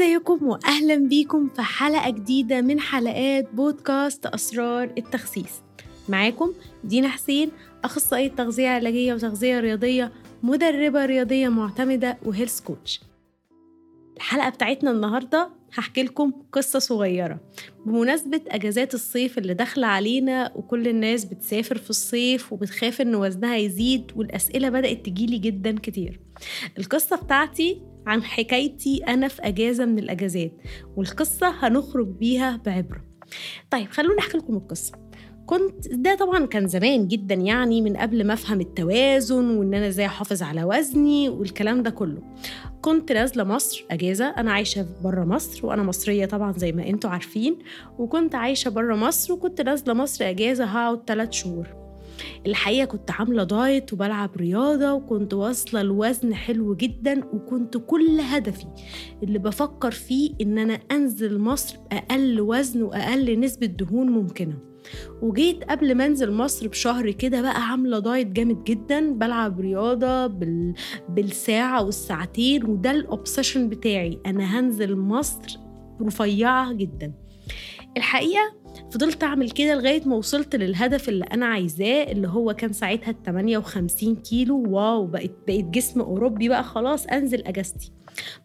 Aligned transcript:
ازيكم 0.00 0.46
واهلا 0.46 0.96
بيكم 0.96 1.48
في 1.48 1.62
حلقة 1.62 2.10
جديدة 2.10 2.60
من 2.60 2.80
حلقات 2.80 3.48
بودكاست 3.54 4.26
أسرار 4.26 4.92
التخسيس. 4.98 5.62
معاكم 6.08 6.52
دينا 6.84 7.08
حسين 7.08 7.50
أخصائية 7.84 8.28
تغذية 8.28 8.68
علاجية 8.68 9.14
وتغذية 9.14 9.60
رياضية 9.60 10.12
مدربة 10.42 11.06
رياضية 11.06 11.48
معتمدة 11.48 12.18
وهيلث 12.24 12.60
كوتش 12.60 13.00
الحلقة 14.20 14.48
بتاعتنا 14.48 14.90
النهارده 14.90 15.50
هحكي 15.74 16.02
لكم 16.02 16.32
قصة 16.52 16.78
صغيرة. 16.78 17.40
بمناسبة 17.86 18.40
أجازات 18.48 18.94
الصيف 18.94 19.38
اللي 19.38 19.54
داخلة 19.54 19.86
علينا 19.86 20.52
وكل 20.56 20.88
الناس 20.88 21.24
بتسافر 21.24 21.78
في 21.78 21.90
الصيف 21.90 22.52
وبتخاف 22.52 23.00
إن 23.00 23.14
وزنها 23.14 23.56
يزيد 23.56 24.12
والأسئلة 24.16 24.68
بدأت 24.68 25.06
تجيلي 25.06 25.38
جدا 25.38 25.78
كتير. 25.78 26.20
القصة 26.78 27.16
بتاعتي 27.16 27.82
عن 28.06 28.22
حكايتي 28.22 29.04
أنا 29.08 29.28
في 29.28 29.42
أجازة 29.42 29.84
من 29.84 29.98
الأجازات 29.98 30.52
والقصة 30.96 31.48
هنخرج 31.48 32.06
بيها 32.08 32.56
بعبرة. 32.66 33.04
طيب 33.70 33.88
خلوني 33.90 34.18
أحكي 34.18 34.38
لكم 34.38 34.56
القصة. 34.56 35.09
كنت 35.50 35.88
ده 35.88 36.14
طبعا 36.14 36.46
كان 36.46 36.66
زمان 36.68 37.08
جدا 37.08 37.34
يعني 37.34 37.82
من 37.82 37.96
قبل 37.96 38.26
ما 38.26 38.32
أفهم 38.32 38.60
التوازن 38.60 39.58
وإن 39.58 39.74
أنا 39.74 39.88
إزاي 39.88 40.06
أحافظ 40.06 40.42
على 40.42 40.64
وزني 40.64 41.28
والكلام 41.28 41.82
ده 41.82 41.90
كله. 41.90 42.22
كنت 42.80 43.12
نازلة 43.12 43.44
مصر 43.44 43.84
أجازة 43.90 44.28
أنا 44.28 44.52
عايشة 44.52 44.86
بره 45.04 45.24
مصر 45.24 45.66
وأنا 45.66 45.82
مصرية 45.82 46.26
طبعا 46.26 46.52
زي 46.52 46.72
ما 46.72 46.88
أنتوا 46.88 47.10
عارفين 47.10 47.58
وكنت 47.98 48.34
عايشة 48.34 48.68
بره 48.68 48.94
مصر 48.96 49.32
وكنت 49.32 49.60
نازلة 49.60 49.94
مصر 49.94 50.30
أجازة 50.30 50.64
هقعد 50.64 51.00
3 51.06 51.30
شهور. 51.30 51.66
الحقيقة 52.46 52.84
كنت 52.84 53.10
عاملة 53.10 53.44
دايت 53.44 53.92
وبلعب 53.92 54.36
رياضة 54.36 54.92
وكنت 54.92 55.34
واصلة 55.34 55.82
لوزن 55.82 56.34
حلو 56.34 56.74
جدا 56.74 57.24
وكنت 57.24 57.76
كل 57.76 58.20
هدفي 58.20 58.66
اللي 59.22 59.38
بفكر 59.38 59.90
فيه 59.90 60.30
إن 60.40 60.58
أنا 60.58 60.78
أنزل 60.92 61.38
مصر 61.38 61.76
باقل 61.90 62.40
وزن 62.40 62.82
وأقل 62.82 63.40
نسبة 63.40 63.66
دهون 63.66 64.10
ممكنة. 64.10 64.69
وجيت 65.22 65.64
قبل 65.64 65.94
ما 65.94 66.06
انزل 66.06 66.32
مصر 66.32 66.68
بشهر 66.68 67.10
كده 67.10 67.42
بقى 67.42 67.62
عاملة 67.70 67.98
diet 67.98 68.26
جامد 68.26 68.64
جدا 68.64 69.12
بلعب 69.12 69.60
رياضة 69.60 70.26
بال... 70.26 70.74
بالساعة 71.08 71.84
والساعتين 71.84 72.64
وده 72.64 72.90
ال 72.90 72.98
obsession 72.98 73.68
بتاعي 73.68 74.18
أنا 74.26 74.60
هنزل 74.60 74.96
مصر 74.96 75.58
رفيعة 76.02 76.72
جدا. 76.72 77.12
الحقيقة 77.96 78.54
فضلت 78.92 79.22
أعمل 79.24 79.50
كده 79.50 79.74
لغاية 79.74 80.08
ما 80.08 80.16
وصلت 80.16 80.56
للهدف 80.56 81.08
اللي 81.08 81.24
أنا 81.24 81.46
عايزاه 81.46 82.12
اللي 82.12 82.28
هو 82.28 82.52
كان 82.54 82.72
ساعتها 82.72 83.10
ال 83.10 83.22
58 83.22 84.16
كيلو. 84.16 84.62
واو 84.68 85.06
بقيت 85.06 85.32
بقيت 85.46 85.64
جسم 85.64 86.00
أوروبي 86.00 86.48
بقى 86.48 86.64
خلاص 86.64 87.06
أنزل 87.06 87.42
أجازتي. 87.46 87.92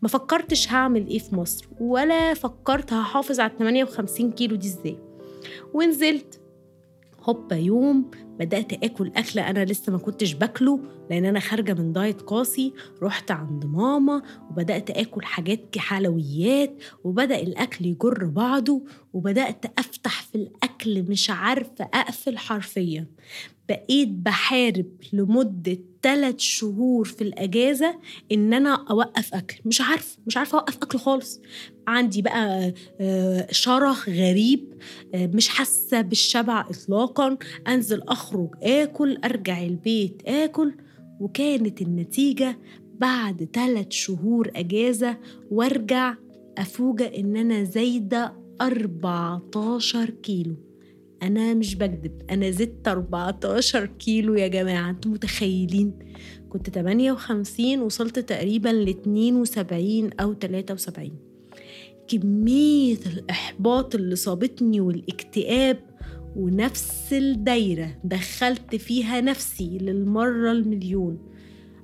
ما 0.02 0.08
فكرتش 0.10 0.72
هعمل 0.72 1.08
إيه 1.08 1.20
في 1.20 1.36
مصر 1.36 1.68
ولا 1.80 2.34
فكرت 2.34 2.94
هحافظ 2.94 3.40
على 3.40 3.52
ال 3.52 3.58
58 3.58 4.32
كيلو 4.32 4.56
دي 4.56 4.68
إزاي. 4.68 4.98
ونزلت. 5.74 6.40
هوبا 7.20 7.56
يوم 7.56 8.12
بدأت 8.40 8.74
آكل 8.84 9.12
أكلة 9.16 9.50
أنا 9.50 9.66
لسه 9.66 9.92
ما 9.92 9.98
كنتش 9.98 10.34
باكله 10.34 10.80
لأن 11.10 11.26
أنا 11.26 11.40
خارجة 11.40 11.74
من 11.74 11.94
دايت 11.94 12.22
قاسي 12.22 12.74
رحت 13.04 13.32
عند 13.32 13.66
ماما 13.66 14.22
وبدأت 14.52 14.90
آكل 14.90 15.24
حاجات 15.26 15.78
حلويات 15.78 16.74
وبدأ 17.04 17.40
الأكل 17.40 17.86
يجر 17.86 18.26
بعضه 18.26 18.84
وبدأت 19.14 19.66
أفتح 19.80 20.22
في 20.22 20.36
الأكل 20.36 21.04
مش 21.04 21.30
عارفة 21.30 21.90
أقفل 21.94 22.38
حرفيا. 22.38 23.08
بقيت 23.70 24.08
بحارب 24.10 24.86
لمدة 25.14 25.78
ثلاث 26.04 26.40
شهور 26.40 27.06
في 27.06 27.22
الأجازة 27.22 28.00
إن 28.32 28.54
أنا 28.54 28.86
أوقف 28.92 29.34
أكل. 29.34 29.56
مش 29.66 29.82
عارفة 29.82 30.18
مش 30.28 30.38
عارفة 30.38 30.58
أوقف 30.58 30.76
أكل 30.78 31.00
خالص. 31.00 31.42
عندي 31.88 32.22
بقى 32.22 32.74
شره 33.52 33.96
غريب 34.08 34.74
مش 35.16 35.48
حاسة 35.50 36.02
بالشبع 36.02 36.62
إطلاقا. 36.70 37.38
أنزل 37.68 38.02
أخرج 38.26 38.56
آكل 38.64 39.18
أرجع 39.26 39.64
البيت 39.64 40.22
آكل. 40.28 40.74
وكانت 41.20 41.82
النتيجة 41.82 42.60
بعد 43.00 43.50
ثلاث 43.54 43.88
شهور 43.90 44.52
أجازة 44.56 45.18
وأرجع 45.52 46.16
أفوجئ 46.58 47.20
إن 47.20 47.36
أنا 47.38 47.64
زايدة 47.64 48.34
14 48.62 50.10
كيلو. 50.10 50.56
أنا 51.24 51.54
مش 51.54 51.76
بكذب 51.76 52.22
أنا 52.30 52.52
زدت 52.52 52.88
14 52.88 53.86
كيلو 53.86 54.34
يا 54.34 54.48
جماعة 54.48 54.90
أنتوا 54.90 55.12
متخيلين؟ 55.12 55.94
كنت 56.50 56.70
58 56.70 57.82
وصلت 57.82 58.20
تقريبا 58.20 58.70
ل 58.70 58.90
72 58.90 60.10
أو 60.20 60.34
73 60.34 61.12
كمية 62.08 63.00
الإحباط 63.06 63.96
اللي 63.96 64.16
صابتني 64.16 64.80
والاكتئاب 64.80 65.80
ونفس 66.36 67.14
الدايرة 67.14 67.98
دخلت 68.04 68.76
فيها 68.76 69.22
نفسي 69.22 69.78
للمرة 69.78 70.52
المليون. 70.52 71.20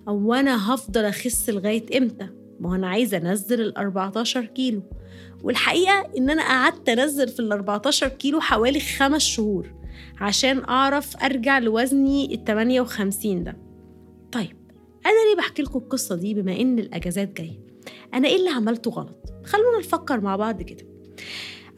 أو 0.07 0.33
أنا 0.33 0.73
هفضل 0.73 1.05
أخس 1.05 1.49
لغاية 1.49 1.97
إمتى؟ 1.97 2.27
ما 2.59 2.75
أنا 2.75 2.87
عايزة 2.87 3.17
أنزل 3.17 3.61
ال 3.61 3.77
14 3.77 4.45
كيلو. 4.45 4.81
والحقيقة 5.43 6.07
إن 6.17 6.29
أنا 6.29 6.41
قعدت 6.41 6.89
أنزل 6.89 7.27
في 7.27 7.39
ال 7.39 7.51
14 7.51 8.07
كيلو 8.07 8.39
حوالي 8.39 8.79
خمس 8.79 9.21
شهور 9.21 9.67
عشان 10.19 10.63
أعرف 10.63 11.23
أرجع 11.23 11.59
لوزني 11.59 12.33
ال 12.35 12.43
58 12.43 13.43
ده. 13.43 13.57
طيب 14.31 14.57
أنا 15.05 15.29
ليه 15.29 15.37
بحكي 15.37 15.61
لكم 15.61 15.79
القصة 15.79 16.15
دي 16.15 16.33
بما 16.33 16.59
إن 16.61 16.79
الأجازات 16.79 17.37
جاية؟ 17.37 17.59
أنا 18.13 18.27
إيه 18.27 18.35
اللي 18.35 18.49
عملته 18.49 18.91
غلط؟ 18.91 19.33
خلونا 19.45 19.79
نفكر 19.79 20.21
مع 20.21 20.35
بعض 20.35 20.61
كده. 20.61 20.85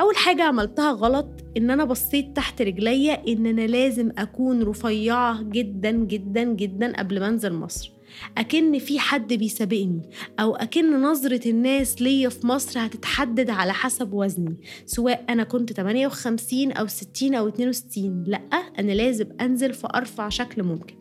أول 0.02 0.16
حاجة 0.16 0.44
عملتها 0.44 0.92
غلط 0.92 1.28
إن 1.58 1.72
أنا 1.72 1.84
بصيت 1.86 2.36
تحت 2.36 2.62
رجليا 2.62 3.28
إن 3.28 3.46
أنا 3.46 3.68
لازم 3.68 4.12
أكون 4.18 4.64
رفيعة 4.64 5.44
جدا 5.44 5.92
جدا 5.92 6.44
جدا 6.44 6.94
قبل 6.98 7.20
ما 7.20 7.28
أنزل 7.28 7.54
مصر. 7.54 7.92
أكن 8.38 8.80
في 8.80 9.00
حد 9.00 9.34
بيسابقني 9.34 10.02
أو 10.40 10.56
أكن 10.56 11.02
نظرة 11.02 11.50
الناس 11.50 12.02
ليا 12.02 12.30
في 12.30 12.48
مصر 12.48 12.86
هتتحدد 12.86 13.50
على 13.50 13.74
حسب 13.74 14.14
وزني 14.14 14.58
سواء 14.86 15.26
أنا 15.30 15.44
كنت 15.44 15.74
58 15.74 16.72
أو 16.72 16.88
60 16.88 17.36
أو 17.36 17.48
62 17.48 18.24
لأ 18.28 18.38
أنا 18.80 18.92
لازم 18.92 19.25
أنزل 19.42 19.74
في 19.74 19.88
أرفع 19.96 20.30
شكل 20.30 20.64
ممكن. 20.64 20.96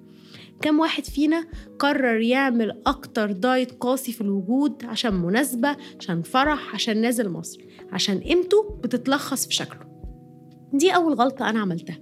كم 0.60 0.80
واحد 0.80 1.04
فينا 1.04 1.44
قرر 1.78 2.20
يعمل 2.20 2.82
أكتر 2.86 3.32
دايت 3.32 3.72
قاسي 3.72 4.12
في 4.12 4.20
الوجود 4.20 4.84
عشان 4.84 5.14
مناسبة 5.14 5.76
عشان 6.00 6.22
فرح 6.22 6.74
عشان 6.74 7.00
نازل 7.00 7.28
مصر. 7.28 7.60
عشان 7.92 8.18
قيمته 8.20 8.78
بتتلخص 8.82 9.46
في 9.46 9.54
شكله. 9.54 9.92
دي 10.72 10.90
أول 10.94 11.14
غلطة 11.14 11.50
أنا 11.50 11.60
عملتها. 11.60 11.98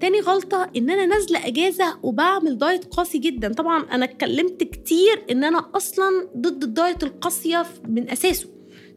تاني 0.00 0.20
غلطة 0.20 0.70
إن 0.76 0.90
أنا 0.90 1.06
نازلة 1.06 1.46
أجازة 1.46 1.98
وبعمل 2.02 2.58
diet 2.58 2.84
قاسي 2.84 3.18
جدا. 3.18 3.52
طبعا 3.52 3.82
أنا 3.82 4.04
اتكلمت 4.04 4.62
كتير 4.62 5.24
إن 5.30 5.44
أنا 5.44 5.70
أصلا 5.74 6.28
ضد 6.36 6.62
ال 6.62 6.70
diet 6.70 7.02
القاسية 7.02 7.66
من 7.88 8.10
أساسه 8.10 8.48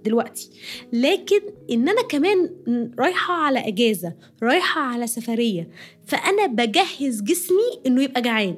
دلوقتي. 0.06 0.50
لكن 0.94 1.40
إن 1.72 1.90
أنا 1.90 2.02
كمان 2.02 2.50
رايحة 3.00 3.34
على 3.34 3.68
أجازة 3.68 4.14
رايحة 4.44 4.82
على 4.82 5.08
سفرية 5.08 5.70
فأنا 6.06 6.46
بجهز 6.46 7.22
جسمي 7.22 7.82
إنه 7.86 8.04
يبقى 8.04 8.22
جعان. 8.22 8.58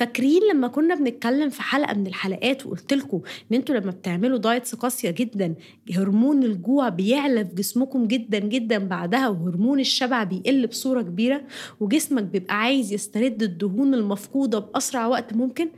فاكرين 0.00 0.42
لما 0.52 0.68
كنا 0.68 0.94
بنتكلم 0.94 1.48
في 1.50 1.62
حلقة 1.62 1.94
من 1.94 2.06
الحلقات 2.06 2.66
وقلت 2.66 2.92
لكم 2.94 3.20
إن 3.52 3.56
أنتوا 3.56 3.74
لما 3.74 3.90
بتعملوا 3.90 4.38
diets 4.38 4.74
قاسية 4.74 5.10
جدا 5.10 5.54
هرمون 5.94 6.42
الجوع 6.42 6.88
بيعلى 6.88 7.44
في 7.44 7.54
جسمكم 7.54 8.06
جدا 8.06 8.38
جدا 8.38 8.78
بعدها 8.78 9.28
وهرمون 9.28 9.80
الشبع 9.80 10.24
بيقل 10.24 10.66
بصورة 10.66 11.02
كبيرة 11.02 11.42
وجسمك 11.80 12.22
بيبقى 12.22 12.54
عايز 12.60 12.92
يسترد 12.92 13.42
الدهون 13.42 13.94
المفقودة 13.94 14.58
بأسرع 14.58 15.06
وقت 15.06 15.32
ممكن. 15.34 15.68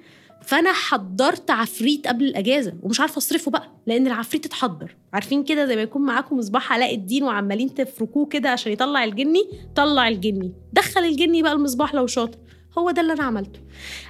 فأنا 0.42 0.72
حضرت 0.72 1.50
عفريت 1.50 2.06
قبل 2.06 2.24
الأجازة 2.24 2.74
ومش 2.82 3.00
عارفة 3.00 3.18
أصرفه 3.18 3.50
بقى 3.50 3.70
لأن 3.86 4.06
العفريت 4.06 4.46
اتحضر. 4.46 4.96
عارفين 5.12 5.44
كده 5.44 5.66
زي 5.66 5.76
ما 5.76 5.82
يكون 5.82 6.02
معاكم 6.02 6.36
مصباح 6.38 6.72
علاء 6.72 6.94
الدين 6.94 7.22
وعمالين 7.24 7.74
تفركوه 7.74 8.26
كده 8.26 8.50
عشان 8.50 8.72
يطلع 8.72 9.04
الجني؟ 9.04 9.42
طلع 9.74 10.08
الجني. 10.08 10.52
دخل 10.72 11.00
الجني 11.00 11.42
بقى 11.42 11.52
المصباح 11.52 11.94
لو 11.94 12.06
شاطر. 12.06 12.38
هو 12.78 12.90
ده 12.90 13.00
اللي 13.02 13.12
أنا 13.12 13.22
عملته. 13.22 13.60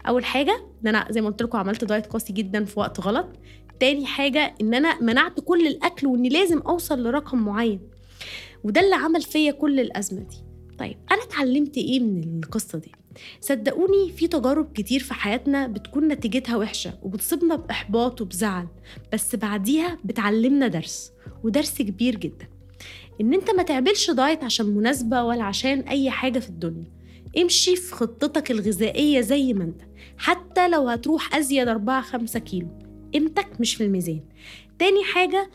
أول 0.08 0.24
حاجة 0.24 0.66
إن 0.82 0.88
أنا 0.88 1.06
زي 1.10 1.20
ما 1.20 1.28
قلت 1.28 1.42
لكم 1.42 1.58
عملت 1.58 1.84
دايت 1.84 2.06
قاسي 2.06 2.32
جدا 2.32 2.64
في 2.64 2.80
وقت 2.80 3.00
غلط. 3.00 3.26
تاني 3.80 4.06
حاجة 4.06 4.54
إن 4.60 4.74
أنا 4.74 5.02
منعت 5.02 5.40
كل 5.40 5.66
الأكل 5.66 6.06
وإني 6.06 6.28
لازم 6.28 6.58
أوصل 6.58 7.02
لرقم 7.02 7.38
معين. 7.38 7.80
وده 8.64 8.80
اللي 8.80 8.94
عمل 8.94 9.22
فيا 9.22 9.52
كل 9.52 9.80
الأزمة 9.80 10.20
دي. 10.20 10.36
طيب 10.78 10.96
أنا 11.10 11.22
اتعلمت 11.22 11.76
إيه 11.76 12.00
من 12.00 12.40
القصة 12.44 12.78
دي؟ 12.78 12.92
صدقوني 13.40 14.12
في 14.16 14.28
تجارب 14.28 14.72
كتير 14.72 15.00
في 15.00 15.14
حياتنا 15.14 15.66
بتكون 15.66 16.08
نتيجتها 16.08 16.56
وحشة 16.56 16.98
وبتصيبنا 17.02 17.56
بإحباط 17.56 18.20
وبزعل 18.20 18.66
بس 19.12 19.36
بعديها 19.36 19.98
بتعلمنا 20.04 20.68
درس 20.68 21.12
ودرس 21.44 21.82
كبير 21.82 22.16
جدا. 22.16 22.48
إن 23.20 23.34
أنت 23.34 23.50
ما 23.50 23.62
تعملش 23.62 24.10
دايت 24.10 24.44
عشان 24.44 24.66
مناسبة 24.66 25.22
ولا 25.22 25.44
عشان 25.44 25.80
أي 25.80 26.10
حاجة 26.10 26.38
في 26.38 26.48
الدنيا. 26.48 27.01
امشي 27.38 27.76
في 27.76 27.94
خطتك 27.94 28.50
الغذائية 28.50 29.20
زي 29.20 29.52
ما 29.54 29.64
انت 29.64 29.82
حتى 30.18 30.68
لو 30.68 30.88
هتروح 30.88 31.36
أزيد 31.36 31.68
4 31.68 32.02
5 32.02 32.38
كيلو 32.38 32.68
قيمتك 33.14 33.60
مش 33.60 33.74
في 33.74 33.84
الميزان. 33.84 34.20
تاني 34.78 35.04
حاجة 35.04 35.50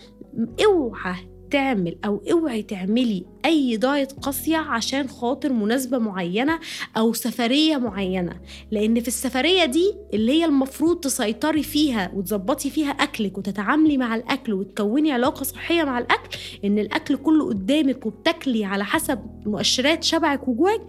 اوعى 0.66 1.16
تعمل 1.52 1.98
أو 2.06 2.22
اوعي 2.32 2.62
تعملي 2.64 3.26
أي 3.46 3.78
دايت 3.78 4.12
قاسية 4.12 4.58
عشان 4.58 5.08
خاطر 5.10 5.54
مناسبة 5.54 5.98
معينة 5.98 6.60
أو 6.98 7.14
سفرية 7.14 7.78
معينة. 7.78 8.40
لأن 8.72 9.00
في 9.00 9.08
السفرية 9.08 9.66
دي 9.66 9.94
اللي 10.14 10.32
هي 10.32 10.46
المفروض 10.46 11.00
تسيطري 11.00 11.64
فيها 11.64 12.12
وتظبطي 12.16 12.70
فيها 12.70 12.90
أكلك 12.92 13.38
وتتعاملي 13.38 13.98
مع 13.98 14.16
الأكل 14.16 14.54
وتكوني 14.54 15.12
علاقة 15.12 15.44
صحية 15.44 15.84
مع 15.84 16.00
الأكل 16.00 16.38
إن 16.66 16.80
الأكل 16.80 17.16
كله 17.18 17.48
قدامك 17.48 18.06
وبتاكلي 18.06 18.66
على 18.66 18.86
حسب 18.86 19.20
مؤشرات 19.46 20.04
شبعك 20.04 20.48
وجوعك 20.48 20.82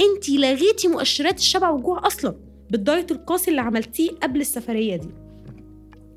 انت 0.00 0.30
لغيتي 0.30 0.88
مؤشرات 0.88 1.38
الشبع 1.38 1.70
والجوع 1.70 2.06
أصلا 2.06 2.34
بالدايت 2.70 3.10
القاسي 3.12 3.50
اللي 3.50 3.60
عملتيه 3.60 4.10
قبل 4.10 4.40
السفرية 4.40 4.96
دي. 4.96 5.08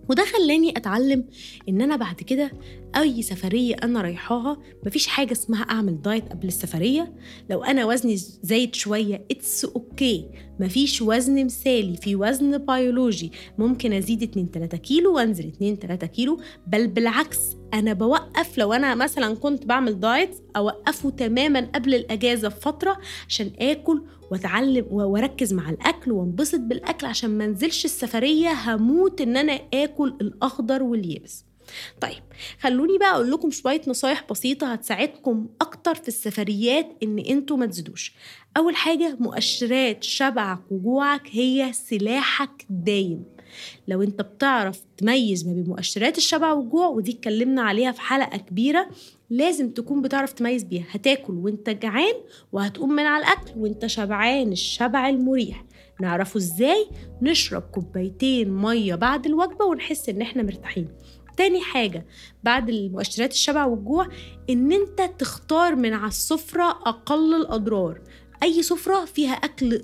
وده 0.10 0.24
خلاني 0.26 0.78
أتعلم 0.78 1.26
إن 1.70 1.82
أنا 1.82 1.96
بعد 1.96 2.16
كده 2.16 2.52
أي 2.96 3.22
سفرية 3.22 3.76
أنا 3.84 4.02
رايحاها 4.02 4.58
مفيش 4.86 5.08
حاجة 5.08 5.32
اسمها 5.32 5.62
أعمل 5.62 6.02
diet 6.02 6.30
قبل 6.30 6.48
السفرية. 6.48 7.14
لو 7.50 7.64
أنا 7.64 7.86
وزني 7.86 8.18
زايد 8.18 8.76
شوية 8.76 9.26
it's 9.32 9.66
okay 9.66 10.30
مفيش 10.60 11.02
وزن 11.02 11.46
مثالي 11.46 11.98
في 11.98 12.16
وزن 12.16 12.58
بيولوجي 12.58 13.32
ممكن 13.58 13.94
أزيد 13.94 14.24
2 14.24 14.48
3 14.54 14.78
كيلو 14.78 15.16
وأنزل 15.16 15.48
2 15.48 15.76
3 15.76 16.08
كيلو 16.08 16.40
بل 16.68 16.88
بالعكس 16.88 17.40
أنا 17.74 17.94
بوقف 17.94 18.58
لو 18.58 18.74
أنا 18.74 18.96
مثلا 18.96 19.36
كنت 19.36 19.66
بعمل 19.66 20.00
diet 20.00 20.36
أوقفه 20.56 21.10
تماما 21.10 21.60
قبل 21.76 21.96
الأجازة 21.96 22.48
بفترة 22.48 22.98
عشان 23.28 23.52
آكل 23.60 24.04
وأتعلم 24.32 24.86
وأركز 24.92 25.54
مع 25.54 25.70
الأكل 25.70 26.12
وأنبسط 26.12 26.60
بالأكل 26.60 27.06
عشان 27.08 27.38
ما 27.38 27.46
أنزلش 27.46 27.86
السفرية 27.86 28.50
هموت 28.52 29.22
إن 29.22 29.38
أنا 29.38 29.60
آكل 29.74 30.14
الأخضر 30.22 30.84
واليابس. 30.84 31.47
طيب 32.02 32.24
خلوني 32.60 32.98
بقى 32.98 33.12
أقول 33.12 33.32
لكم 33.32 33.52
شوية 33.52 33.82
نصايح 33.88 34.24
بسيطة 34.32 34.74
هتساعدكم 34.74 35.48
أكتر 35.62 35.96
في 35.96 36.08
السفريات 36.08 36.88
إن 37.04 37.20
أنتوا 37.20 37.58
ما 37.58 37.66
تزيدوش. 37.66 38.14
أول 38.58 38.76
حاجة 38.76 39.18
مؤشرات 39.20 40.04
شبعك 40.04 40.60
وجوعك 40.72 41.28
هي 41.32 41.74
سلاحك 41.74 42.66
دايم. 42.70 43.24
لو 43.88 44.02
أنت 44.02 44.22
بتعرف 44.22 44.80
تميز 44.98 45.48
ما 45.48 45.54
بين 45.54 45.64
مؤشرات 45.68 46.18
الشبع 46.18 46.52
والجوع 46.54 46.88
ودي 46.88 47.12
اتكلمنا 47.12 47.62
عليها 47.62 47.92
في 47.92 48.02
حلقة 48.02 48.38
كبيرة 48.38 48.88
لازم 49.30 49.70
تكون 49.70 50.02
بتعرف 50.02 50.34
تميز 50.34 50.64
بيها. 50.64 50.86
هتاكل 50.92 51.34
وأنت 51.34 51.70
جعان 51.70 52.14
وهتقوم 52.52 52.90
من 52.92 53.04
على 53.06 53.24
الأكل 53.24 53.52
وأنت 53.58 53.86
شبعان 53.86 54.52
الشبع 54.52 55.10
المريح. 55.10 55.64
نعرفه 56.02 56.38
إزاي؟ 56.38 56.88
نشرب 57.22 57.62
كوبايتين 57.62 58.50
مية 58.52 58.96
بعد 58.96 59.26
الوجبة 59.26 59.66
ونحس 59.66 60.10
إن 60.10 60.22
إحنا 60.22 60.44
مرتاحين. 60.44 60.88
تاني 61.38 61.62
حاجة 61.62 62.06
بعد 62.44 62.70
المؤشرات 62.70 63.32
الشبع 63.32 63.66
والجوع 63.66 64.08
إن 64.50 64.72
أنت 64.72 65.02
تختار 65.20 65.76
من 65.76 65.94
على 65.94 66.08
السفرة 66.08 66.64
أقل 66.64 67.36
الأضرار. 67.36 68.02
أي 68.44 68.64
سفرة 68.64 69.06
فيها 69.06 69.34
أكل 69.34 69.82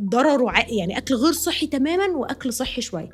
ضرره 0.00 0.52
يعني 0.68 0.98
أكل 0.98 1.14
غير 1.14 1.32
صحي 1.32 1.66
تماما 1.66 2.06
وأكل 2.06 2.52
صحي 2.52 2.82
شوية. 2.82 3.10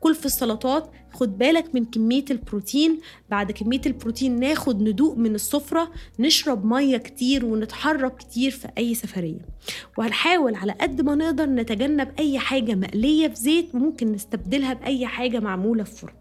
كل 0.00 0.14
في 0.14 0.26
السلطات 0.26 0.90
خد 1.12 1.38
بالك 1.38 1.74
من 1.74 1.84
كمية 1.84 2.24
البروتين. 2.30 3.00
بعد 3.30 3.52
كمية 3.52 3.80
البروتين 3.86 4.40
ناخد 4.40 4.82
ندوق 4.82 5.16
من 5.16 5.34
السفرة 5.34 5.90
نشرب 6.18 6.64
مية 6.64 6.96
كتير 6.96 7.44
ونتحرك 7.44 8.16
كتير 8.16 8.50
في 8.50 8.68
أي 8.78 8.94
سفرية. 8.94 9.40
وهنحاول 9.98 10.54
على 10.54 10.72
قد 10.72 11.00
ما 11.00 11.14
نقدر 11.14 11.46
نتجنب 11.46 12.08
أي 12.18 12.38
حاجة 12.38 12.74
مقلية 12.74 13.28
في 13.28 13.34
زيت 13.34 13.74
وممكن 13.74 14.12
نستبدلها 14.12 14.72
بأي 14.72 15.06
حاجة 15.06 15.40
معمولة 15.40 15.84
في 15.84 15.96
فرن. 15.96 16.12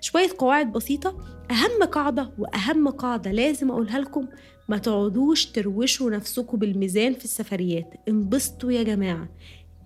شوية 0.00 0.28
قواعد 0.38 0.72
بسيطة. 0.72 1.16
أهم 1.50 1.84
قاعدة 1.84 2.30
وأهم 2.38 2.88
قاعدة 2.88 3.32
لازم 3.32 3.70
أقولها 3.70 3.98
لكم 3.98 4.26
ما 4.68 4.78
تقعدوش 4.78 5.46
تروشوا 5.46 6.10
نفسكم 6.10 6.58
بالميزان 6.58 7.14
في 7.14 7.24
السفريات. 7.24 7.94
انبسطوا 8.08 8.72
يا 8.72 8.82
جماعة. 8.82 9.28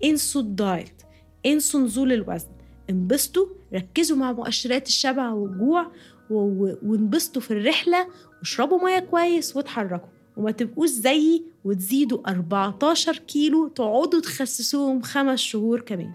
انسوا 0.03 0.41
الدايت. 0.41 1.01
انسوا 1.45 1.79
نزول 1.79 2.13
الوزن. 2.13 2.58
انبسطوا 2.89 3.45
ركزوا 3.73 4.17
مع 4.17 4.31
مؤشرات 4.31 4.87
الشبع 4.87 5.29
والجوع 5.31 5.91
وانبسطوا 6.29 7.41
في 7.41 7.51
الرحلة 7.51 8.07
واشربوا 8.39 8.83
مية 8.83 8.99
كويس 8.99 9.55
واتحركوا. 9.55 10.09
وما 10.37 10.51
تبقوش 10.51 10.89
زيي 10.89 11.43
وتزيدوا 11.65 12.29
14 12.29 13.17
كيلو 13.17 13.67
تقعدوا 13.67 14.19
تخسسوهم 14.19 15.01
خمس 15.01 15.39
شهور 15.39 15.81
كمان. 15.81 16.13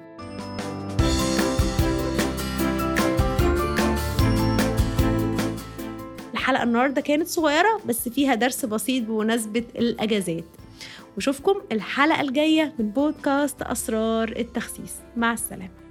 الحلقة 6.32 6.62
النهاردة 6.62 7.00
كانت 7.00 7.29
صغيرة 7.29 7.81
بس 7.87 8.09
فيها 8.09 8.35
درس 8.35 8.65
بسيط 8.65 9.05
بمناسبة 9.05 9.65
الأجازات. 9.76 10.44
وشوفكم 11.17 11.55
الحلقة 11.73 12.21
الجاية 12.21 12.75
من 12.79 12.91
بودكاست 12.91 13.62
أسرار 13.62 14.29
التخسيس. 14.29 14.94
مع 15.17 15.32
السلامة. 15.32 15.84